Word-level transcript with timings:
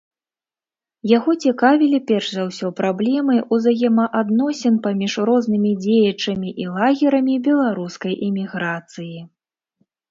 Яго 1.17 1.31
цікавілі 1.47 1.99
перш 2.11 2.29
за 2.37 2.43
ўсё 2.47 2.67
праблемы 2.79 3.35
ўзаемаадносін 3.53 4.81
паміж 4.89 5.13
рознымі 5.33 5.71
дзеячамі 5.87 6.49
і 6.67 6.71
лагерамі 6.81 7.35
беларускай 7.51 8.13
эміграцыі. 8.33 9.17